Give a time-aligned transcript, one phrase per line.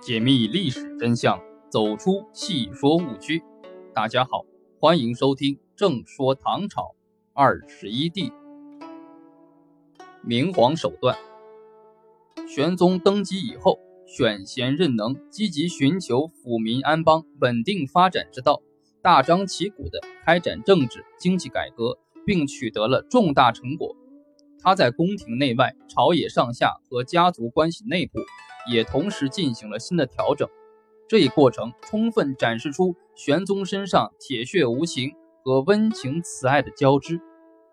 [0.00, 3.42] 解密历史真相，走出戏说误区。
[3.94, 4.46] 大家好，
[4.80, 6.94] 欢迎收听《正说唐朝
[7.34, 8.30] 二十一帝》。
[10.22, 11.18] 明皇手段。
[12.48, 18.62] 玄宗登基以后，选贤任能，积极寻求抚民安邦、稳定发展之道，
[19.02, 23.94] 大张旗鼓地开展政治经济改革，并取得了重大成果。
[24.62, 28.18] 他在宫廷内外、朝野上下和家族关系内部。
[28.68, 30.48] 也同时进行了新的调整，
[31.08, 37.20] 这一过程充分展示出玄宗身上铁血无情和温情慈爱的交织，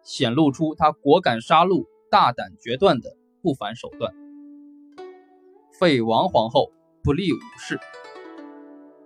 [0.03, 4.13] 显露出他果敢杀戮、大胆决断的不凡手段。
[5.79, 6.71] 废王皇后，
[7.03, 7.79] 不立武士。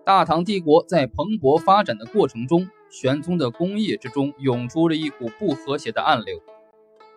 [0.06, 6.42] 大唐帝国在蓬勃发展的过程中，玄宗的功业之中涌出了一股不和谐的暗流。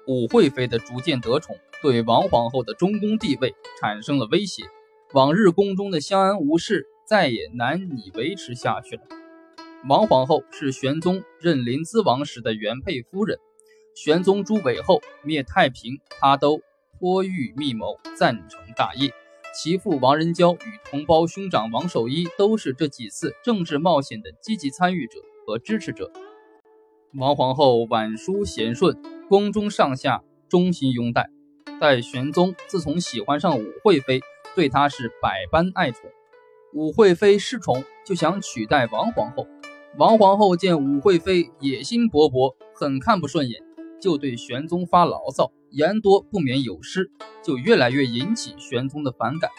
[0.06, 4.62] 武惠妃的逐渐得宠，对王皇后的中宫地位产生了威胁。
[5.12, 9.02] 往日宫中的相安无事，再也难以维持下去了。
[9.86, 13.38] 王皇后是玄宗任临淄王时的原配夫人，
[13.94, 16.62] 玄宗朱伟后灭太平，她都
[16.98, 19.12] 托育密谋，赞成大业。
[19.54, 26.10] 其父王仁交与同胞兄长王守一都是这几次政治冒险的积极参与者和支持者。
[27.19, 28.96] 王皇后婉淑贤顺。
[29.26, 31.30] 宫中上下衷心拥戴，
[31.84, 34.22] 在玄宗自从喜欢上武惠妃，
[34.56, 36.08] 对她是百般爱宠。
[36.72, 39.46] 武惠妃失宠，就想取代王皇后。
[39.98, 43.62] 王皇后见武惠妃野心勃勃，很看不顺眼，
[44.00, 47.10] 就对玄宗发牢骚，言多不免有失，
[47.42, 49.50] 就越来越引起玄宗的反感。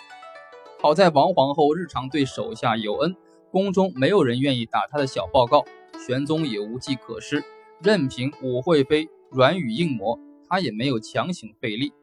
[0.82, 3.16] 好在王皇后日常对手下有恩，
[3.52, 5.64] 宫中没有人愿意打她的小报告，
[6.08, 7.44] 玄宗也无计可施，
[7.84, 9.08] 任凭武惠妃。
[9.30, 11.94] 软语硬磨，他也没有强行费力。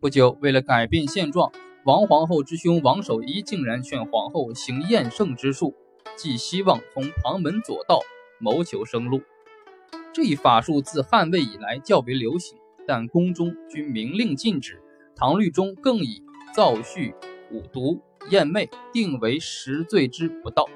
[0.00, 1.50] 不久，为了改变现状，
[1.84, 5.74] 王皇后之兄王守一竟然劝皇后行厌胜之术，
[6.16, 7.98] 寄希望从旁门左道
[8.38, 9.20] 谋求生路。
[10.12, 12.56] 这一法术自汉魏以来较为流行，
[12.86, 14.80] 但宫中均明令禁止。
[15.16, 16.22] 唐律中更以
[16.54, 17.12] 造序、
[17.50, 18.00] 五毒、
[18.30, 20.66] 厌魅定为十罪之不道。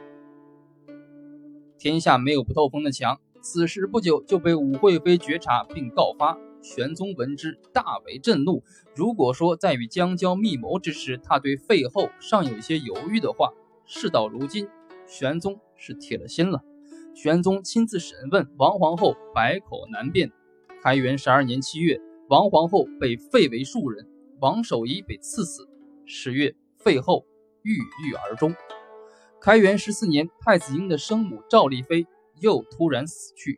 [1.79, 3.21] 天下没有不透风的墙。
[3.41, 8.63] 此时不久就被武惠妃觉察并告发，玄宗闻之大为震怒。
[8.95, 13.53] 如果说在与江郊密谋之时，他对废后尚有一些犹豫的话，
[13.85, 14.69] 事到如今，
[15.07, 16.63] 玄宗是铁了心了。
[17.15, 20.33] 玄宗亲自审问王皇后，百口难辩。
[20.83, 24.09] 开元十二年七月，王皇后被废为庶人，
[24.41, 25.69] 王守仪被赐死。
[26.07, 27.27] 十月，废后
[27.63, 28.55] 郁郁而终。
[29.41, 32.07] 开元十四年，太子婴的生母赵丽妃。
[32.41, 33.57] 又突然死去，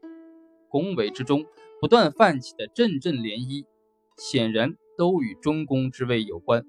[0.68, 1.46] 宫闱之中
[1.84, 3.66] 不断泛起的阵阵涟漪，
[4.16, 6.64] 显然都与中宫之位有关。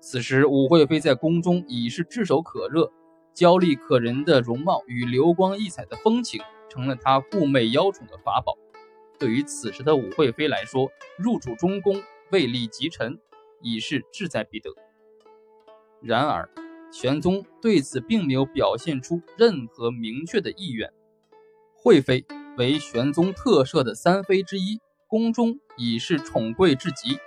[0.00, 2.92] 此时，武惠妃在宫中已是炙手可热，
[3.32, 8.58] 娇丽可人的容貌与流光溢彩的风情，成了她顾媚邀宠的法宝。
[9.18, 13.18] 对于此时的武惠妃来说，入主中宫，位立极臣，
[13.62, 14.68] 已是志在必得。
[16.02, 16.46] 然而，
[16.92, 20.92] 玄宗对此并没有表现出任何明确的意愿。
[21.72, 22.22] 惠妃
[22.56, 27.18] 为玄宗特赦的三妃之一，宫中已是宠贵至极。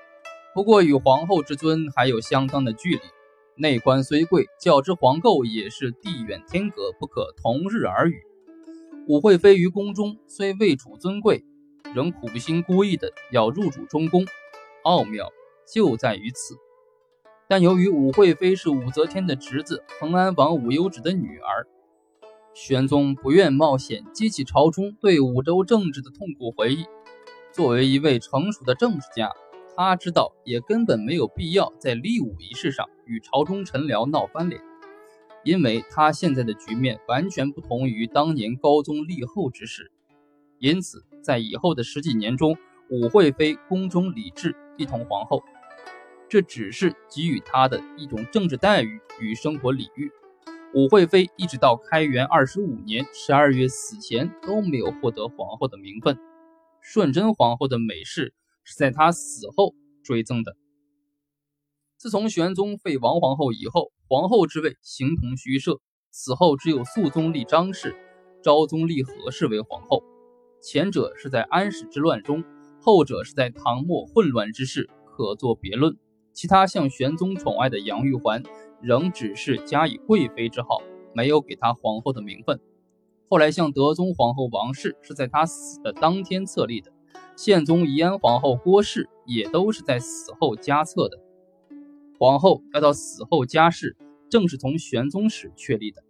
[0.56, 3.02] 不过与皇后之尊还有相当的距离。
[3.56, 8.24] 内官虽贵，较之皇后也是地远天隔，不可同日而语。
[9.08, 11.44] 武惠妃于宫中虽位处尊贵，
[11.94, 14.26] 仍苦心孤诣的要入主中宫，
[14.84, 15.30] 奥妙
[15.72, 16.56] 就在于此。
[17.48, 21.68] 但由于武惠妃是武则天的侄子恒安王武攸之的女儿，
[22.54, 26.86] 玄宗不愿冒险激起朝中对武周政治的痛苦回忆。
[27.54, 29.32] 作为一位成熟的政治家，
[29.76, 34.62] 他知道也根本没有必要在立武一事上与朝中臣僚闹翻脸，
[35.44, 39.92] 因为他现在的局面完全不同于当年高宗立后之时。
[40.60, 42.58] 因此，在以后的十几年中，
[42.90, 45.42] 武惠妃宫中礼制一同皇后。
[46.28, 50.12] 这只是给予她的一种政治待遇与生活礼遇。
[50.76, 56.20] 武惠妃一直到开元二十五年十二月死前都没有获得皇后的名分。
[56.80, 59.74] 顺贞皇后的美事是在她死后
[60.04, 60.56] 追赠的。
[61.98, 65.80] 自从玄宗废王皇后以后，皇后之位形同虚设。
[66.12, 67.96] 此后只有肃宗立张氏、
[68.44, 70.04] 昭宗立何氏为皇后。
[70.62, 72.44] 前者是在安史之乱中，
[72.80, 75.98] 后者是在唐末混乱之时，可作别论。
[76.40, 78.42] 其他向玄宗宠爱的杨玉环，
[78.80, 80.82] 仍只是加以贵妃之号，
[81.14, 82.62] 没有给她皇后的名分。
[83.28, 86.94] 后来像德宗皇后王氏是在她死的当天册立的，
[87.36, 91.20] 宪宗宜安皇后郭氏也都是在死后加册的。
[92.18, 93.98] 皇后要到死后加谥，
[94.30, 96.02] 正是从玄宗时确立的。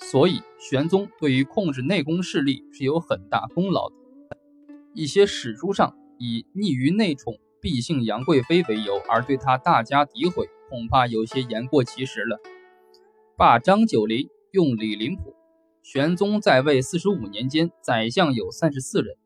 [0.00, 3.94] 所以，玄宗对于控制内宫势力是有很大功劳的。
[4.92, 12.40] 一些史书上以溺于内宠、必姓杨贵妃为由而对他大加诋毁，恐怕有些言过其实了。
[13.36, 15.34] 罢张九龄，用李林甫。
[15.82, 19.16] 玄宗在位四十五年间，宰相有三十四人。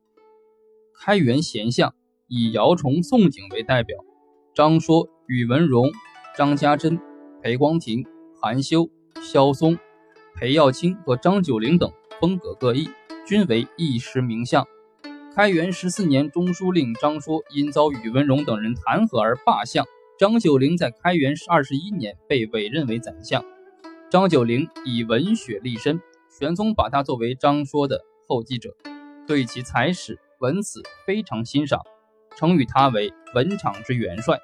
[0.97, 1.93] 开元贤相
[2.27, 3.97] 以姚崇、宋璟为代表，
[4.53, 5.91] 张说、宇文荣、
[6.37, 6.99] 张家珍、
[7.41, 8.05] 裴光庭、
[8.41, 8.89] 韩修、
[9.21, 9.77] 萧嵩。
[10.37, 11.89] 裴耀卿和张九龄等
[12.19, 12.89] 风格各异，
[13.25, 14.67] 均为一时名相。
[15.35, 19.85] 开元十四年，中书令张说因遭宇文荣等人弹劾而罢相。
[20.17, 23.43] 张九龄在开元二十一年被委任为宰相。
[24.09, 25.99] 张九龄以文学立身，
[26.39, 27.99] 玄宗把他作为张说的
[28.29, 28.77] 后继者，
[29.27, 31.81] 对其才识文辞非常欣赏，
[32.37, 34.39] 称誉他为文场之元帅。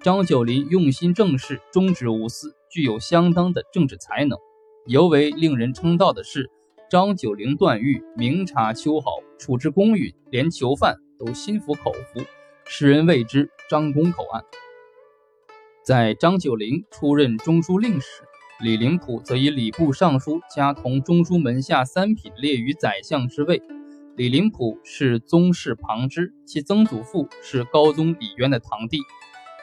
[0.00, 4.38] 张九龄用心政事，忠直无私，具有相当的政治才能。
[4.86, 6.50] 尤为令人称道的是，
[6.88, 9.10] 张九龄断狱，明察秋毫，
[9.44, 12.22] 处置公允，连囚犯都心服口服，
[12.64, 14.42] 世人谓之“张公口案”。
[15.84, 18.22] 在张九龄出任中书令时，
[18.62, 23.60] 李林甫则以礼部尚书加同中书门下三品列于宰相之位。
[24.16, 29.00] 李林甫是宗室旁支，其曾祖父是高宗李渊的堂弟，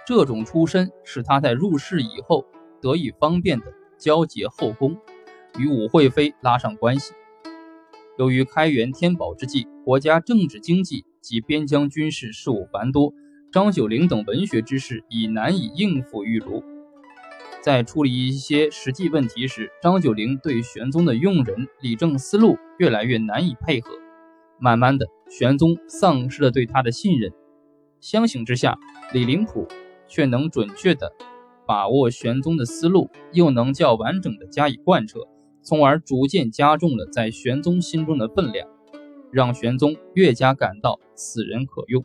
[0.05, 2.45] 这种出身使他在入仕以后
[2.79, 4.95] 得以方便的交结后宫。
[5.57, 7.13] 与武惠妃拉上关系。
[8.21, 13.11] 由于开元天宝之际，国家政治经济及边疆军事事务繁多，
[13.51, 16.63] 张九龄等文学之士已难以应付玉如。
[17.63, 23.89] 在处理一些实际问题时，张九龄对玄宗的用人理政思路越来越难以配合。
[24.59, 27.31] 慢慢的，玄宗丧失了对他的信任。
[28.01, 28.77] 相形之下，
[29.13, 29.67] 李林甫
[30.07, 31.11] 却能准确地
[31.65, 35.21] 把握玄宗的思路，又能较完整地加以贯彻。
[35.61, 38.67] 从而逐渐加重了在玄宗心中的分量，
[39.31, 42.03] 让玄宗越加感到此人可用。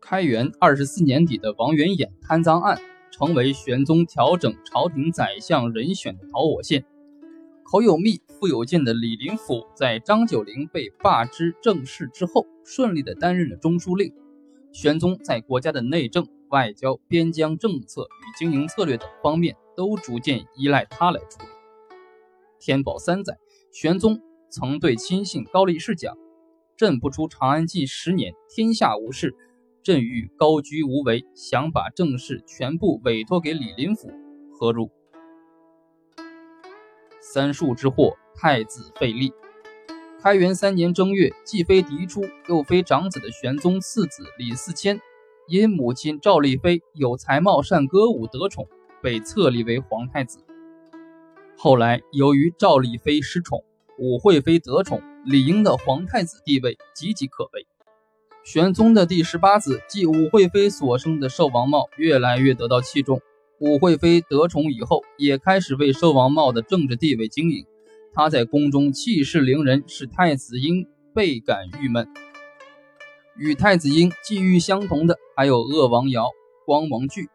[0.00, 2.80] 开元二十四年底的王元衍贪赃案，
[3.10, 6.84] 成为玄宗调整朝廷宰相人选的导火线。
[7.64, 14.12] 口有密、腹有剑的李林甫，在张九龄被罢知政事之后，顺利地担任了中书令。
[14.72, 21.57] 玄宗在国家的内政、外交、边疆政策与经营策略等方面，都逐渐依赖他来处理。
[22.60, 23.38] 天宝三载，
[23.72, 24.20] 玄宗
[24.50, 26.16] 曾对亲信高力士讲
[26.76, 29.34] ：“朕不出长安近十年，天下无事，
[29.82, 34.10] 朕欲高居无为，想把政事全部委托给李林甫，
[34.52, 34.90] 何如？”
[37.20, 39.32] 三树之祸，太子废立。
[40.20, 45.00] 开元三年正月，既非嫡出又非长子的玄宗次子李嗣谦，
[45.46, 48.66] 因母亲赵丽妃有才貌、善歌舞得宠，
[49.00, 50.40] 被册立为皇太子。
[51.60, 53.64] 后来，由于赵丽妃失宠，
[53.98, 57.66] 武惠妃得宠，李英的皇太子地位岌岌可危。
[58.44, 63.20] 玄宗的第十八子，即武惠妃所生的寿王茂，越来越得到器重。
[63.58, 67.66] 武惠妃得宠以后，也开始为寿王茂的政治地位经营。
[68.14, 72.06] 他在宫中气势凌人，使太子婴倍感郁闷。
[73.36, 76.28] 与太子婴际遇相同的，还有鄂王瑶、
[76.64, 77.28] 光王巨。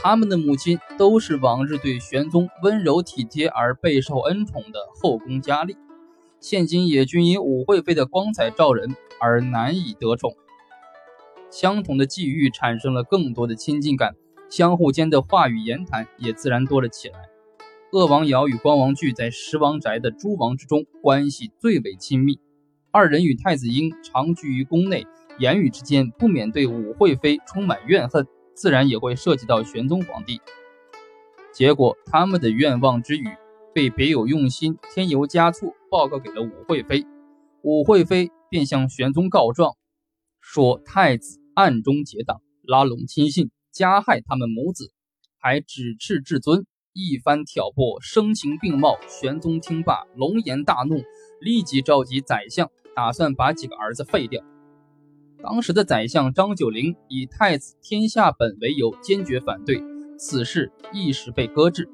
[0.00, 5.76] 他们的母亲都是往日对玄宗温柔体贴而备受恩宠的后宫佳丽，
[6.40, 10.34] 现今也均因武惠妃的光彩照人而难以得宠。
[11.50, 14.14] 相同的际遇产生了更多的亲近感，
[14.48, 17.18] 相互间的话语言谈也自然多了起来。
[17.90, 22.38] 鄂王瑶与光王巨在十王宅的诸王之中关系最为亲密，
[22.92, 25.06] 二人与太子婴常居于宫内，
[25.40, 28.28] 言语之间不免对武惠妃充满怨恨。
[28.58, 30.40] 自然也会涉及到玄宗皇帝，
[31.52, 33.28] 结果他们的愿望之语
[33.72, 37.06] 被别有用心、添油加醋报告给了武惠妃，
[37.62, 39.76] 武惠妃便向玄宗告状，
[40.40, 44.90] 说太子暗中结党，拉拢亲信，加害他们母子，
[45.38, 48.98] 还指斥至尊，一番挑拨，声情并茂。
[49.06, 51.04] 玄宗听罢，龙颜大怒，
[51.40, 54.42] 立即召集宰相，打算把几个儿子废掉。
[55.40, 59.80] 当时的宰相张九龄以太子天下本为由，坚决反对
[60.18, 61.88] 此事，一时被搁置。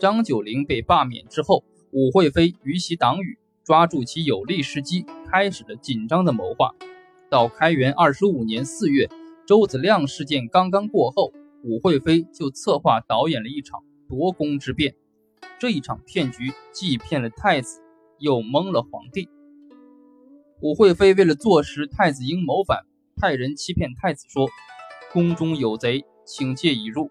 [0.00, 6.72] 张九龄被罢免之后，武惠妃与其党羽，抓住其有利时机，开始了紧张的谋划。
[7.30, 9.08] 到开元二十五年四月，
[9.46, 11.32] 周子亮事件刚刚过后，
[11.62, 14.96] 武惠妃就策划导演了一场夺宫之变。
[15.60, 17.80] 这一场骗局既骗了太子，
[18.18, 19.28] 又蒙了皇帝。
[20.60, 22.86] 武惠妃为了坐实太子婴谋反，
[23.16, 24.48] 派人欺骗太子说
[25.12, 27.10] ：“宫中有贼，请借已入。”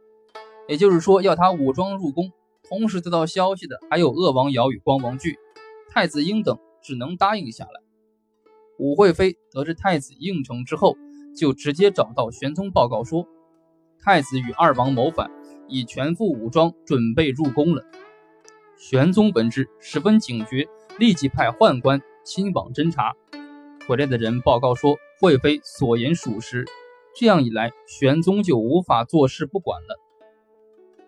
[0.68, 2.32] 也就是说要他武装入宫。
[2.68, 5.38] 同时得到消息的还有鄂王瑶与光王惧，
[5.92, 7.82] 太子婴等只能答应下来。
[8.80, 10.98] 武惠妃得知太子应承之后，
[11.38, 13.28] 就直接找到玄宗报告说，
[14.02, 15.30] 太子与二王谋反，
[15.68, 17.84] 已全副武装准备入宫了。
[18.75, 23.13] 玄宗闻之十分警觉，立即派宦官亲往侦查。
[23.88, 26.65] 回来的人报告说，惠妃所言属实。
[27.15, 29.98] 这样一来，玄宗就无法坐视不管了。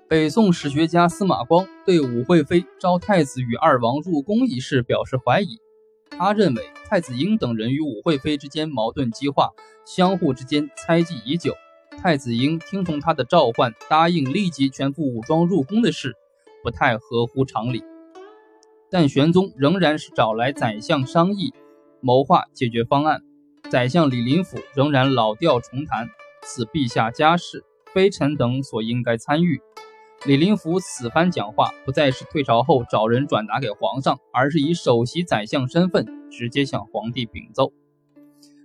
[0.08, 5.60] 北宋史学家司马光对武惠妃招太子与二王入宫一事表示怀疑。
[6.10, 9.52] 他认为太子婴等人与武惠妃之间矛盾激化，
[9.86, 11.54] 相互之间猜忌已久。
[12.02, 16.16] 太子婴听从他的召唤，答应立即全副武装入宫的事，
[16.64, 17.84] 不太合乎常理。
[18.90, 21.54] 但玄宗仍然是找来宰相商议，
[22.02, 23.22] 谋划解决方案。
[23.70, 26.08] 宰相李林甫仍然老调重弹，
[26.42, 29.60] 此陛下家事，非臣等所应该参与。
[30.26, 37.72] 李林甫此番讲话，不再是退朝后找人转达给皇上，而是以首席宰相身份直接向皇帝禀奏，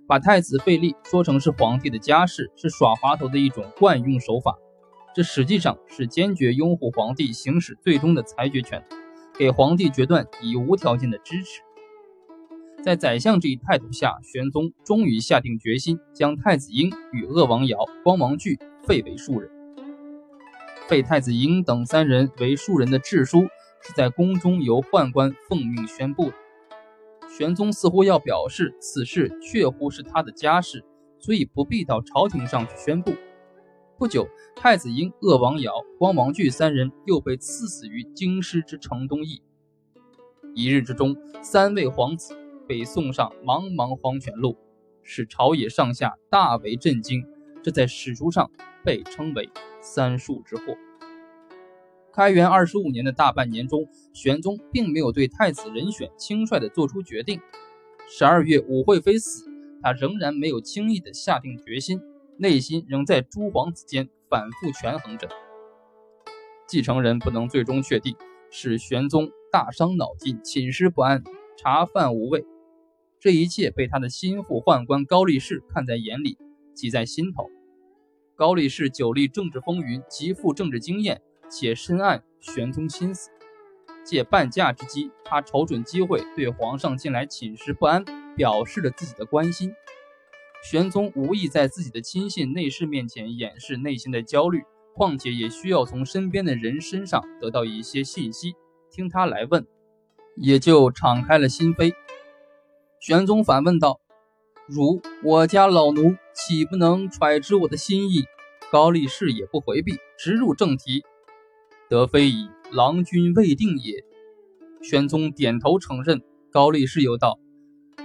[0.07, 4.57] 把太子废立说成是皇帝的家事，是耍滑头的一种惯用手法。
[5.13, 8.83] 这实际上是坚决拥护皇帝行使最终的裁决权，
[9.37, 11.61] 给皇帝决断以无条件的支持。
[12.83, 19.49] 在宰相这一态度下，玄宗终于下定决心，将太子婴与鄂王瑶、光王惧废为庶人。
[20.87, 23.43] 废太子婴等三人为庶人的制书，
[23.81, 26.33] 是在宫中由宦官奉命宣布的。
[27.29, 30.83] 玄宗似乎要表示此事确乎是他的家事，
[31.19, 33.13] 所以不必到朝廷上去宣布。
[33.97, 39.41] 不久，太子婴、鄂王瑶、光王惧三人又被赐死于京师之城东驿。
[40.55, 42.35] 一日之中，三位皇子
[42.67, 44.57] 被送上茫茫黄泉路，
[45.03, 47.25] 使朝野上下大为震惊。
[47.61, 48.49] 这在史书上
[48.83, 49.49] 被称为。
[49.85, 50.77] 三庶之祸。
[52.13, 57.41] 开元二十五年的大半年中，玄宗并没有对太子人选轻率地做出决定。
[58.07, 59.45] 十二月，武惠妃死，
[59.81, 61.99] 他仍然没有轻易地下定决心，
[62.37, 65.29] 内心仍在诸皇子间反复权衡着。
[66.67, 68.15] 继承人不能最终确定，
[68.49, 71.23] 使玄宗大伤脑筋，寝食不安，
[71.57, 72.45] 茶饭无味。
[73.19, 76.37] 这一切被他的心腹宦官高力士看在眼里，
[76.73, 77.49] 记在心头。
[78.35, 83.29] 高力士久历政治风云，极富政治经验，且深谙玄宗心思。
[84.03, 88.03] 借半驾之机，他瞅准机会对皇上近来寝食不安
[88.35, 89.73] 表示了自己的关心。
[90.63, 94.63] 玄宗无意在自己的亲信内侍面前掩饰内心的焦虑，
[94.95, 98.55] 况且也需要从身边的人身上得到一些信息，
[98.89, 99.67] 听他来问，
[100.37, 101.93] 也就敞开了心扉。
[102.99, 103.99] 玄宗反问道。
[104.65, 108.23] 如我家老奴岂不能揣知我的心意？
[108.71, 111.03] 高力士也不回避，直入正题。
[111.89, 114.05] 德非以，郎君未定也。
[114.81, 116.21] 玄宗点头承认。
[116.49, 117.37] 高力士又道：“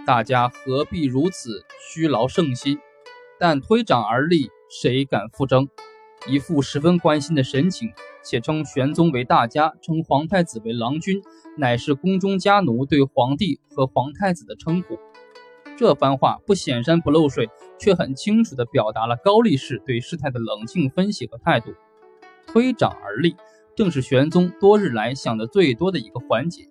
[0.09, 2.79] 大家何必如此虚劳圣心？
[3.39, 5.69] 但推掌而立，谁敢复争？”
[6.27, 7.91] 一副十分关心的神情，
[8.25, 11.23] 且称玄宗为大家，称皇太子为郎君，
[11.59, 14.99] 乃是宫中家奴对皇帝和皇太子的称呼。
[15.77, 21.75] 这番话不显山不漏水，却很清楚地表达了高力士对事态的冷静分析和态度。
[22.47, 23.37] 推掌而立，
[23.77, 26.67] 正是玄宗多日来想的最多的一个环节。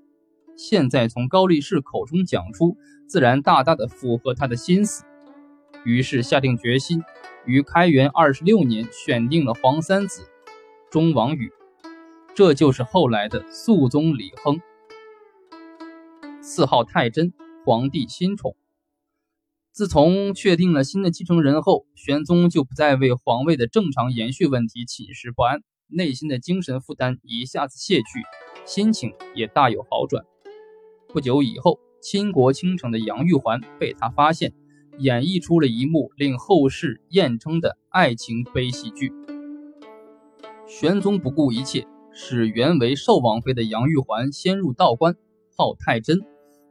[0.58, 2.76] 现在从高力士口中讲出，
[3.08, 5.06] 自然大大的符合他的心思。
[5.86, 7.04] 于是下定决心，
[7.46, 10.28] 于开元二十六年选定了皇三子
[10.90, 11.52] 中王宇，
[12.36, 14.60] 这就是后来的肃宗李亨，
[16.42, 17.34] 四号太真，
[17.64, 18.56] 皇帝新宠。
[19.72, 28.24] 自从确定了新的继承人后，玄宗就不再为皇位的正常延续问题寝食不安，内心的精神负担一下子卸去，
[28.66, 30.26] 心情也大有好转。
[31.18, 34.54] 不久以后，倾国倾城的杨玉环被他发现，
[35.00, 39.12] 演绎出了一幕令后世艳称的爱情悲喜剧。
[40.68, 45.16] 玄宗不顾一切，使原为寿王妃的杨玉环先入道观，
[45.58, 46.20] 号太真，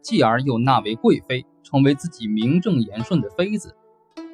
[0.01, 1.45] 继而又纳为贵妃。
[1.65, 3.75] 成为自己名正言顺的妃子，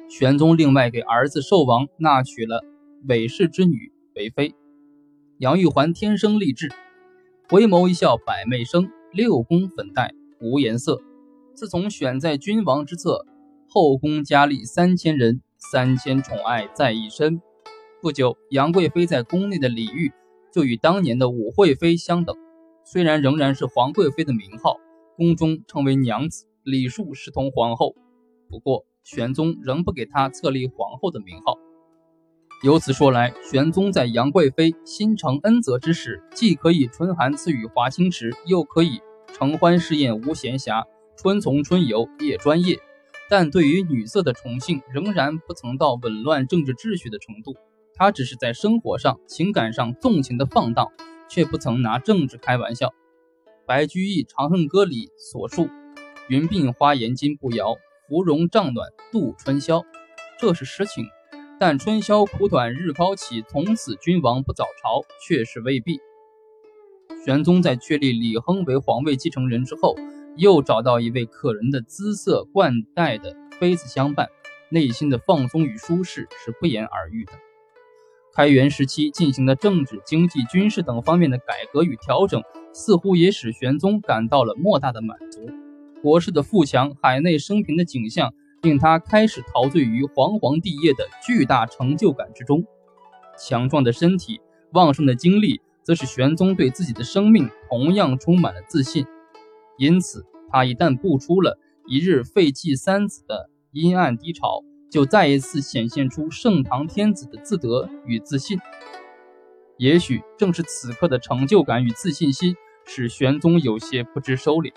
[0.07, 2.63] 玄宗另外给儿子寿王纳娶了
[3.07, 4.53] 韦氏之女为妃。
[5.39, 6.71] 杨玉环天生丽质，
[7.49, 10.99] 回眸一笑百媚生，六宫粉黛无颜色。
[11.53, 13.27] 自从选在君王之侧，
[13.69, 17.39] 后宫佳丽三千人，三千宠爱在一身。
[18.01, 20.11] 不久，杨贵妃在宫内的礼遇
[20.51, 22.35] 就与当年的武惠妃相等，
[22.83, 24.77] 虽然仍然是皇贵妃的名号，
[25.15, 26.47] 宫中称为娘子。
[26.63, 27.93] 礼数视同皇后，
[28.49, 31.59] 不过玄宗仍不给她册立皇后的名号。
[32.63, 39.01] 由此说来，玄宗在杨贵妃心承恩泽之时，既可以春寒赐予华清池，又可以
[39.33, 40.85] 承欢侍宴无闲暇，
[41.17, 42.79] 春从春游夜专夜。
[43.29, 47.53] 但对于女色的宠幸，仍然不曾到紊乱政治秩序的程度。
[47.95, 50.89] 他只是在生活上、情感上纵情的放荡，
[51.27, 52.93] 却不曾拿政治开玩笑。
[53.65, 55.67] 白居易《长恨歌》里所述
[56.29, 57.75] ：“云鬓花颜金步摇，
[58.07, 59.83] 芙蓉帐暖度春宵。”
[60.39, 61.05] 这是实情。
[61.65, 65.97] 但春宵苦短日高起，从此君王不早朝，确实未必。
[67.23, 69.95] 玄宗在确立李亨为皇位继承人之后，
[70.35, 74.27] 又找到一位可人的姿色冠带的妃子相伴，
[74.71, 77.31] 内心的放松与舒适是不言而喻的。
[78.33, 82.43] 开元时期进行的政治、经济、军事等方面的改革与调整，
[82.73, 85.49] 似乎也使玄宗感到了莫大的满足。
[86.01, 88.33] 国势的富强，海内升平的景象。
[88.63, 92.65] 令他开始陶醉于煌煌帝业的巨大成就感之中，
[93.37, 94.39] 强壮的身体、
[94.71, 99.05] 旺盛的精力，则使玄宗对自己的生命同样充满了自信。
[99.77, 108.57] 因此，他一旦步出了一日废弃三子的阴暗低潮，就再一次显现出盛唐天子的自得与自信。
[109.77, 112.55] 也许正是此刻的成就感与自信心，
[112.85, 114.71] 使玄宗有些不知收敛。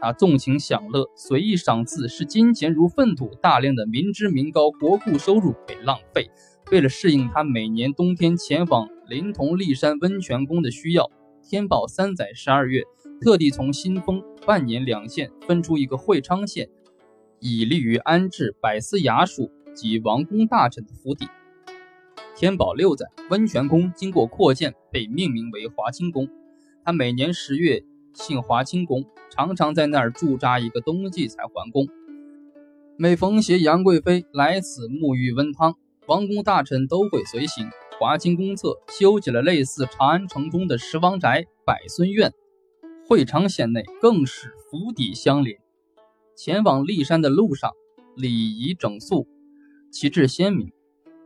[0.00, 6.30] 他纵情享乐，随意赏赐，视金钱如粪土，大量的民脂民膏、国库收入被浪费。
[6.72, 11.10] 为了适应他每年冬天前往临潼骊山温泉宫的需要，
[11.42, 12.82] 天宝三载十二月，
[13.20, 16.68] 特地从新丰、万年两县分出一个会昌县，
[17.40, 21.26] 以利于安置百司衙署及王公大臣的府邸。
[22.36, 26.26] 天宝六载，温泉宫经过扩建，被命名为华清宫。
[26.82, 27.82] 他每年十月
[28.14, 29.04] 幸华清宫。
[29.30, 31.86] 常常在那儿驻扎一个冬季才还宫。
[32.96, 37.70] 每逢携杨贵妃来此沐浴温汤，王公大臣都会随行。
[37.98, 42.32] 华清宫侧修起了类似长安城中的十王宅、百孙院，
[43.06, 45.58] 会昌县内更是府邸相连。
[46.36, 47.70] 前往骊山的路上，
[48.16, 49.28] 礼仪整肃，
[49.92, 50.72] 旗帜鲜明。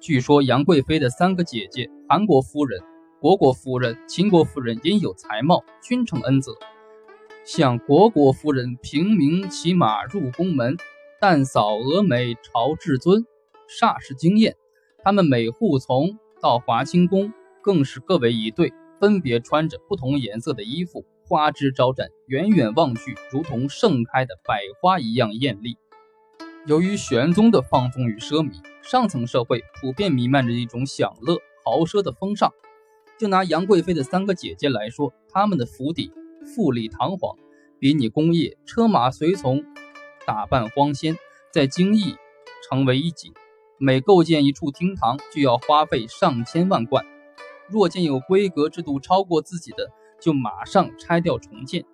[0.01, 2.81] 据说杨贵妃的三个姐姐韩国夫人、
[3.21, 6.53] 虢国夫人、秦国夫人因有才貌，均承恩泽。
[7.45, 10.79] 向虢国夫人平明骑马入宫门，
[11.21, 13.27] 淡扫峨眉朝至尊，
[13.69, 14.57] 煞是惊艳。
[15.03, 25.77] 他们每户从到华清宫，更是各为一对，分别穿着不同颜色的衣服，花枝招展，远远望去如同盛开的百花一样艳丽。
[26.65, 32.51] 由于玄宗的放纵与奢靡，上层社会普遍弥漫着一种享乐豪奢的风尚。
[33.19, 36.11] 就拿杨贵妃的三个姐姐来说，她们的府邸。
[36.45, 37.37] 富丽堂皇，
[37.79, 39.65] 比拟工业，车马随从，
[40.27, 41.17] 打扮光鲜，
[41.53, 42.17] 在京邑
[42.69, 43.33] 成为一景。
[43.79, 47.05] 每构建一处厅堂，就要花费上千万贯。
[47.69, 51.85] 若见有规格制度超过自己的，就马上拆掉重建。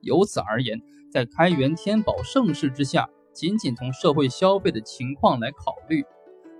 [0.00, 6.04] 由此而言，在开元天宝盛世之下，仅仅从社会消费的情况来考虑，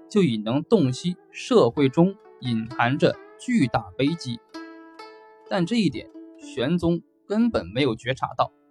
[0.09, 4.41] 就已能洞悉社会中隐含着巨大危机。
[5.49, 6.09] 但这一点，
[6.39, 7.03] 玄宗。
[7.27, 8.53] 根本没有觉察到。